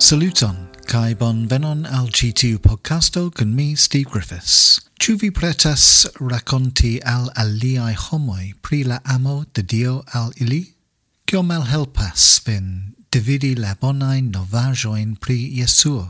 [0.00, 0.54] Saluton,
[0.86, 4.78] kai bon venon al GTU podcasto con mi, Steve Griffiths.
[5.02, 10.62] Ĉu vi pretas rakonti al aliaj homoj pri la amo de Dio al ili?
[11.26, 16.06] Kio malhelpas vin dividi la bonajn novaĵojn pri Jesuo?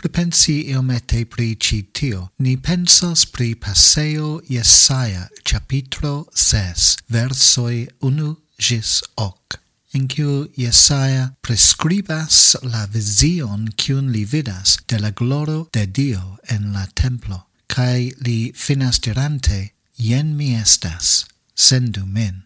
[0.00, 9.02] Pripensi iomete pri ĉi tio, ni pensas pri paseo Jesaja ĉapitro 6, versoj 1 ĝis
[9.16, 9.59] 8
[9.92, 16.72] en quo Jesaja prescribas la vision kiun li vidas de la gloro de Dio en
[16.72, 22.44] la templo, cae li finas dirante, jen mi estas, sendu min.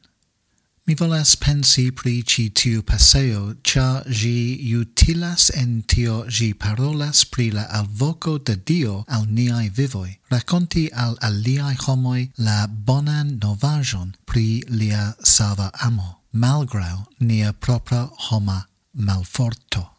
[0.87, 7.51] Mi volas pensi pri ci tiu paseo, cia gi utilas en tio gi parolas pri
[7.51, 14.63] la alvoco de Dio al niai vivoi, raconti al aliai homoi la bonan novajon pri
[14.69, 19.91] lia sava amo malgrau nia propra homa malforto.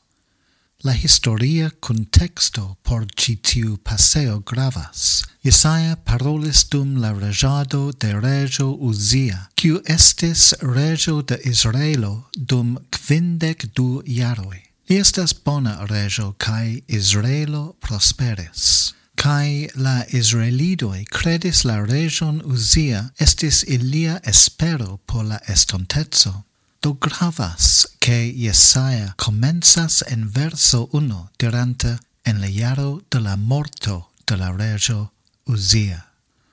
[0.84, 5.24] La historia contexto por citiu paseo gravas.
[5.44, 13.74] Jesaja parolis dum la regado de regio Uzia, quiu estis regio de Israelo dum quindec
[13.74, 14.62] du jaroi.
[14.90, 18.95] Li estas bona regio cae Israelo prosperis
[19.26, 26.44] kai la Israelidoi credis la region Uzia estis ilia espero por la estontezo.
[26.80, 34.12] Do gravas che Jesaja comenzas en verso 1 dirante en la jaro de la morto
[34.28, 35.12] de la regio
[35.48, 36.06] Uzia.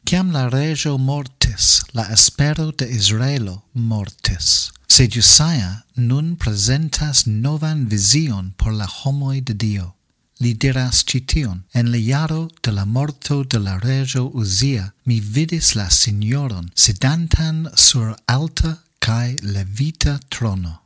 [0.07, 4.73] Ciam la regio mortis, la espero de Israelo mortis.
[4.89, 9.95] Sed Jesaja nun presentas novan vision por la homoi de Dio
[10.43, 11.63] li diras cition.
[11.73, 17.69] En le jaro de la morto de la regio Uzia, mi vidis la signoron, sedantan
[17.75, 20.81] sur alta cae levita trono.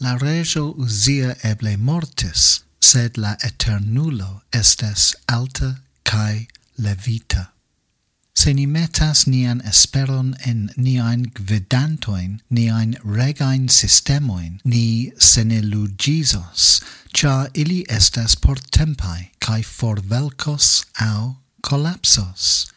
[0.00, 7.57] La regio Uzia eble mortis, sed la eternulo estes alta cae levita
[8.38, 16.80] se ni metas nian esperon en niain gvidantoin, niain regain systemoin, ni senilugizos,
[17.16, 22.68] cia ili estas por tempai, cae forvelcos au collapsos.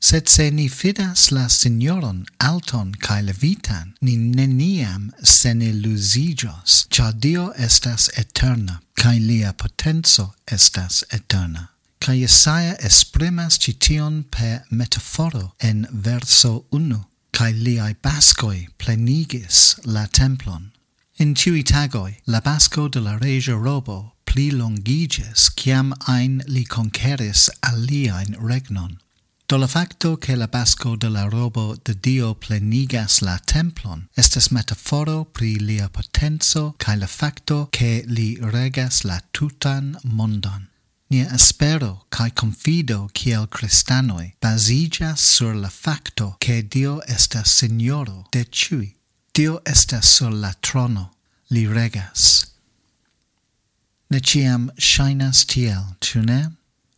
[0.00, 8.10] Sed se ni fidas la signoron alton cae levitan, ni neniam seniluzijos, cia Dio estas
[8.18, 11.73] eterna, cae lia potenzo estas eterna
[12.04, 16.98] ca Jesaja esprimas cition per metaforo en verso 1,
[17.30, 20.70] ca liai bascoi plenigis la templon.
[21.16, 27.48] In ciui tagoi, la basco de la regia robo pli longigis ciam ein li conqueris
[27.62, 28.98] aliaen regnon.
[29.46, 34.50] Do la facto che la basco de la robo de Dio plenigas la templon estes
[34.50, 40.68] metaforo pri lia potenzo cae la facto che li regas la tutan mondon.
[41.14, 48.44] Nia espero kai confido kiel cristanoi basigas sur la facto che Dio estas signoro de
[48.50, 48.96] chui
[49.32, 51.12] Dio estas sur la trono,
[51.50, 52.46] li regas.
[54.10, 56.56] Ne ciam shainas tiel, tune?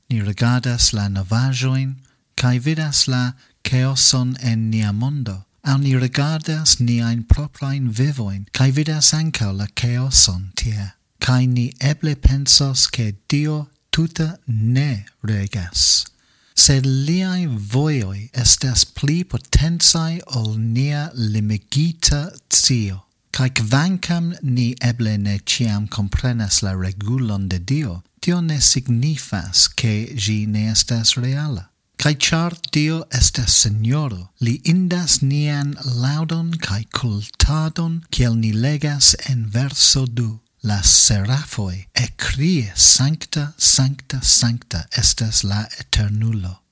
[0.08, 1.96] Ni regadas la novajoin,
[2.36, 3.34] kai vidas la
[3.64, 10.52] chaoson en nia mondo, au ni regardas niain proprain vivoin, cae vidas ancao la chaoson
[10.56, 10.94] tie.
[11.20, 16.04] Cae ni eble pensos che Dio tuta ne regas.
[16.52, 22.20] Sed liai voioi estas pli potensai ol nia limigita
[22.52, 22.98] zio.
[23.32, 30.12] Cae quancam ni eble ne ciam comprenas la regulon de Dio, tio ne signifas che
[30.14, 31.70] gi ne estas reala.
[31.96, 39.48] Cae char Dio estas Signoro, li indas nian laudon cae cultadon, ciel ni legas en
[39.48, 46.62] verso 2 la serafoi e crie sancta, sancta, sancta estes la eternulo.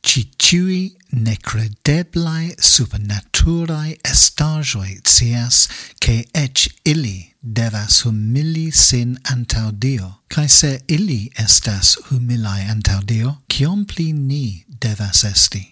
[0.00, 5.68] Ci ciui necredeblai supernaturai estagioi cias
[5.98, 13.42] che ec illi devas humili sin antau Dio, cae se illi estas humilai antau Dio,
[13.46, 15.66] cion pli ni devas esti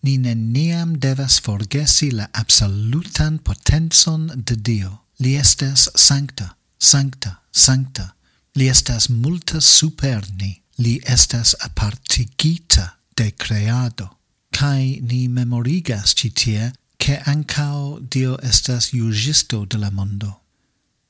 [0.00, 4.92] ni neniam devas forgesi la absolutan potenzon de Dio.
[5.18, 8.14] Li estes sancta, Sancta, sancta,
[8.54, 14.10] li estas multa superni, li estas apartigita de creado.
[14.50, 20.40] Kai ni memorigas citie, che ancao Dio estas jugisto de la mondo.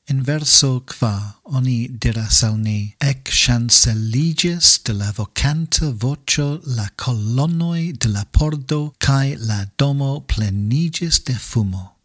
[0.09, 7.93] In verso qua oni diras al ni, ec chancelliges de la vocanta vocio la colonnoi
[7.93, 11.98] de la pordo, cae la domo plenigis de fumo.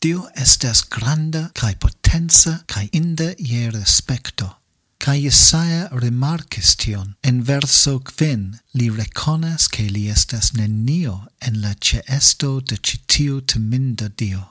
[0.00, 4.56] Dio estes granda kai potenza kai inde ie respecto.
[4.98, 7.14] Kai Jesaja remarcis tion.
[7.22, 14.08] En verso quin li reconas che li estas nenio en la ceesto de citiu teminda
[14.08, 14.42] Dio.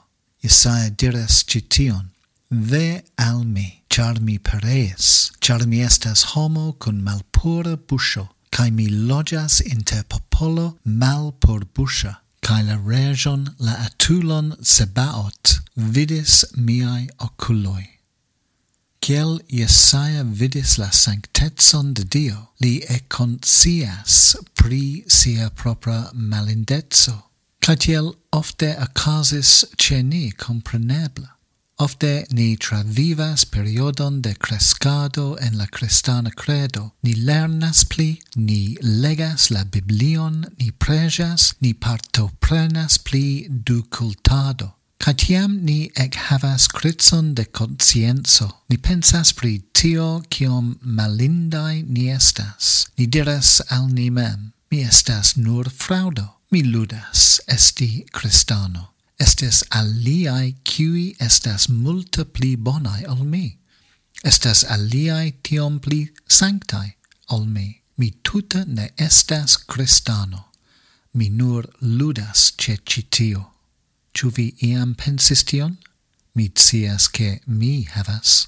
[0.42, 2.10] Jesaja diras cition.
[2.50, 8.88] Ve al mi, char mi pereis, char mi estas homo cun malpura busho, cae mi
[8.88, 15.56] logias inter popolo malpur busha cae la region la atulon sebaot
[15.94, 17.86] vidis miai oculoi.
[19.02, 27.16] Ciel Iesaia vidis la sanctetson de Dio, li econcias pri sia propra malindezzo,
[27.60, 31.35] cae tiel ofte acasis ce ni comprenebla.
[31.78, 36.94] Ofte ni travivas periodon de crescado en la cristana credo.
[37.02, 44.72] Ni lernas pli, ni legas la Biblion, ni prejas, ni partoprenas pli du cultado.
[44.98, 48.50] Catiam ni ec havas critson de conscienzo.
[48.70, 52.88] Ni pensas pri tio cium malindai ni estas.
[52.96, 60.54] Ni diras al ni mem, mi estas nur fraudo, mi ludas esti cristano estes aliai
[60.64, 63.58] qui estas multa pli bonai al mi.
[64.24, 66.94] Estas aliai tiom pli sanctai
[67.30, 67.82] al mi.
[67.98, 70.46] Mi tuta ne estas cristano.
[71.14, 73.52] Mi nur ludas ce citio.
[74.14, 75.78] Ciu vi iam pensis tion?
[76.34, 78.46] Mi cias che mi havas.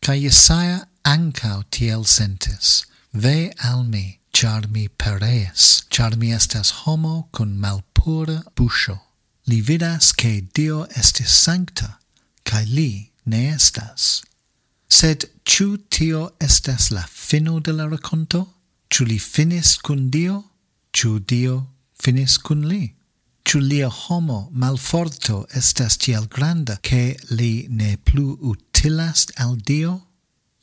[0.00, 2.84] Ca Jesaja ancau tiel sentis.
[3.12, 9.05] Ve al mi, char mi pereis, char mi estas homo cun malpura busho
[9.46, 12.00] li vidas che Dio estis sancta,
[12.42, 14.22] cae li ne estas.
[14.88, 18.42] Sed ciu tio estas la fino de la raconto?
[18.90, 20.42] Ciu li finis cun Dio?
[20.92, 21.56] Ciu Dio
[22.02, 22.94] finis cun li?
[23.46, 30.00] Ciu lia homo malforto estas tiel granda che li ne plu utilas al Dio?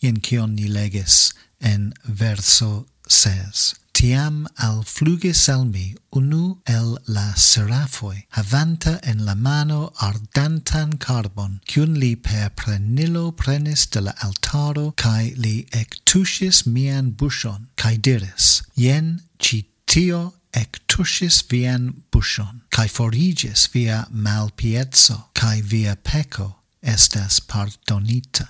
[0.03, 7.34] Ien cion ni legis en verso says, tiam al flugis al mi unu el la
[7.36, 14.94] serafoi, havanta en la mano ardantan carbon, cun li per prenilo prenis de la altaro,
[14.98, 24.04] cae li ectusis mian bushon, cae diris, ien citio ectusis vian bushon, cae forigis via
[24.12, 26.50] malpiezzo, cae via peco,
[26.82, 28.50] estas pardonita.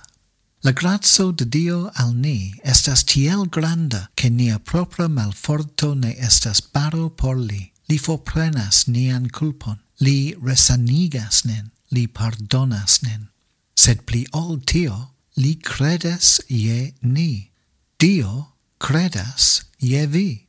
[0.64, 6.62] La grazzo de Dio al ni estas tiel granda che nia propra malforto ne estas
[6.62, 7.72] paro por li.
[7.88, 11.70] Li forprenas nian culpon, li resanigas nen.
[11.90, 13.28] li pardonas nen.
[13.76, 14.96] Sed pli ol tio,
[15.36, 17.50] li credas je ni.
[18.00, 20.46] Dio credas je vi.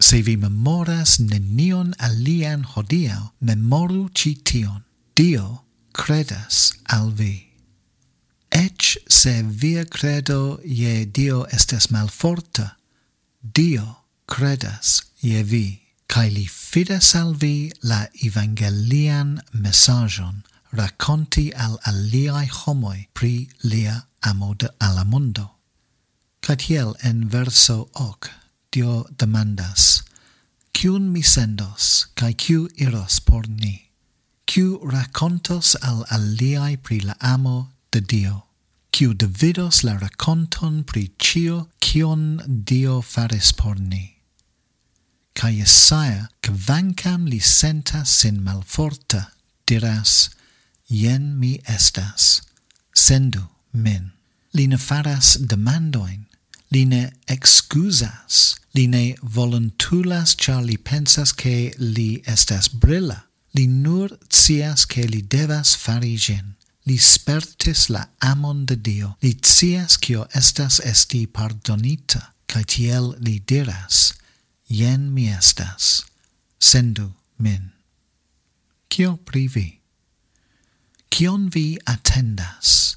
[0.00, 4.82] Se vi memoras nenion alian hodiau, memoru ci tion.
[5.14, 7.51] Dio credas al vi.
[8.52, 12.76] Ec se via credo je Dio estes malforta,
[13.40, 20.42] Dio credas je vi, cae li fides al vi la evangelian messagion
[20.76, 25.48] raconti al aliae homoi pri lia amo de ala mondo.
[26.40, 28.28] Catiel en verso hoc,
[28.70, 30.04] Dio demandas,
[30.76, 33.88] Cium mi sendos, cae ciu iros por ni?
[34.46, 38.46] Ciu racontos al aliae pri la amo de Dio,
[38.90, 44.16] quiu dividos la raconton pri cio cion Dio faris por ni.
[45.34, 46.28] Kaj Jesaja,
[46.68, 49.32] vancam li sentas sin malforta,
[49.66, 50.30] diras,
[50.88, 52.42] jen mi estas,
[52.94, 54.12] sendu min.
[54.52, 56.26] Li ne faras demandoin,
[56.72, 63.22] li ne excusas, li ne voluntulas char li pensas che li estas brilla,
[63.56, 69.34] li nur cias che li devas fari gin li spertis la amon de Dio, li
[69.34, 74.12] cias cio estas esti pardonita, cae tiel li diras,
[74.68, 76.02] jen mi estas,
[76.58, 77.70] sendu min.
[78.90, 79.68] Cio pri vi?
[81.12, 82.96] Cion vi attendas?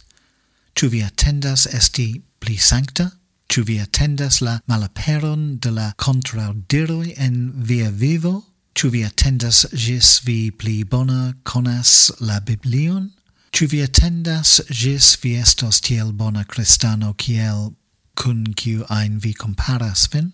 [0.76, 3.12] Ciu vi attendas esti pli sancta?
[3.48, 8.44] Ciu vi attendas la malaperon de la contraudiroi en via vivo?
[8.76, 13.15] Ciu vi attendas gis vi pli bona conas la Biblion?
[13.56, 17.70] Ĉu vi attendas ĝis vi estos tiel bona kristano kiel
[18.20, 20.26] kun kiu ajn vi komparas vin?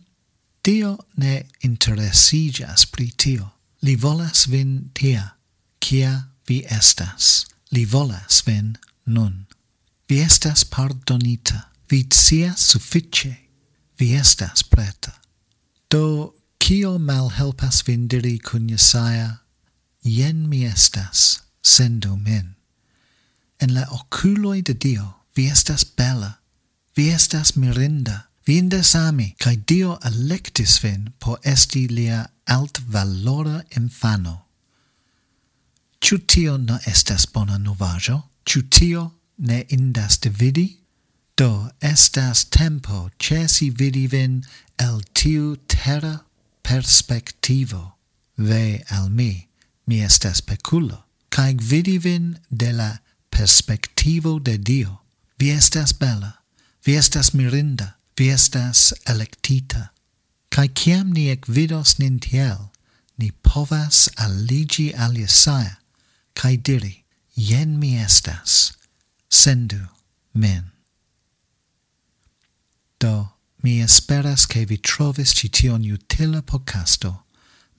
[0.65, 1.33] Dio ne
[1.67, 3.51] interesiĝas pri tio.
[3.85, 5.25] Li volas vin tia,
[5.79, 6.13] kia
[6.49, 7.45] vi estas.
[7.69, 8.71] Li volas vin
[9.05, 9.35] nun.
[10.09, 11.59] Vi estas pardonita.
[11.89, 13.35] Vi scias sufiĉe.
[13.99, 15.13] Vi estas preta.
[15.93, 19.29] Do, kio malhelpas vin diri kun Jesaja,
[20.01, 22.55] jen mi estas, sendu min
[23.61, 26.39] en la oculoi de Dio, vi estas bella,
[26.95, 34.47] vi estas mirinda, vi indes ami, cae Dio electis vin por esti lia altvalora infano.
[36.01, 38.23] Ciu tio no estas bona novajo?
[38.45, 40.79] Ciu tio ne indas dividi?
[41.37, 44.41] Do estas tempo cesi vidi vin
[44.79, 46.25] el tiu terra
[46.63, 47.93] perspectivo.
[48.37, 49.47] Ve al mi,
[49.85, 52.97] mi estas peculo, cae vidi vin de la
[53.41, 55.01] perspectivo de Dio.
[55.39, 56.43] Vi estas bella,
[56.85, 59.89] vi estas mirinda, vi estas electita.
[60.49, 62.69] Kai ciam ni ec vidos nin tiel,
[63.17, 65.79] ni povas aligi al Jesaja,
[66.35, 68.73] cae diri, jen mi estas,
[69.29, 69.87] sendu
[70.33, 70.69] men.
[72.99, 73.33] Do,
[73.63, 77.23] mi esperas che vi trovis cition utila podcasto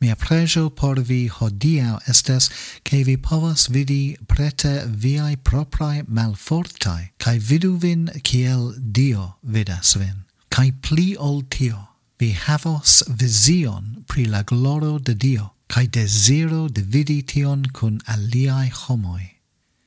[0.03, 2.51] Mia pregio por vi hodiau estes
[2.83, 10.25] che vi povas vidi prete viai proprae malfortai, cae vidu vin kiel Dio vidas vin.
[10.51, 11.79] Cae pli ol tio,
[12.19, 18.73] vi havos vizion pri la gloro de Dio, cae desiro de vidi tion kun aliai
[18.75, 19.39] homoi.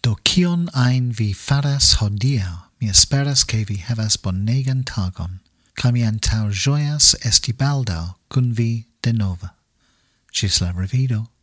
[0.02, 5.42] Do kion ein vi faras hodiau, mi esperas ke vi havas bonegan tagon,
[5.76, 9.55] cae mi antau joias esti baldau kun vi denove.
[10.36, 11.35] Czeslaw Ravido.